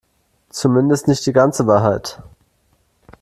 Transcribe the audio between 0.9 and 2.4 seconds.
nicht die ganze Wahrheit.